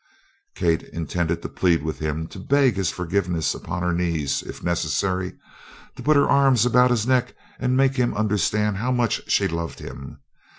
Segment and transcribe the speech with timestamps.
[0.55, 5.35] Kate intended to plead with him; to beg his forgiveness upon her knees, if necessary;
[5.95, 9.77] to put her arms about his neck and make him understand how much she loved
[9.77, 10.19] him.